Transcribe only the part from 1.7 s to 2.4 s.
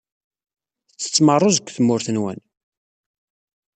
tmurt-nwen?